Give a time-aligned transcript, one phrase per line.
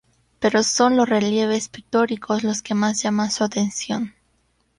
[0.39, 4.15] Pero son los relieves pictóricos los que más llaman su atención.